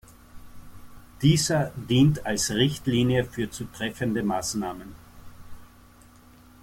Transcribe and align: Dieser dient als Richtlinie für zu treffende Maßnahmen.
Dieser 1.21 1.71
dient 1.75 2.25
als 2.25 2.49
Richtlinie 2.49 3.23
für 3.23 3.51
zu 3.51 3.65
treffende 3.65 4.23
Maßnahmen. 4.23 4.95